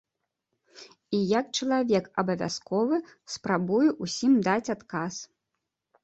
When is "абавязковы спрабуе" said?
2.21-3.89